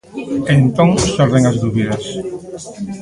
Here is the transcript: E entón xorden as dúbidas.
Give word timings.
E 0.51 0.53
entón 0.59 0.89
xorden 1.13 1.43
as 1.51 1.57
dúbidas. 1.63 2.03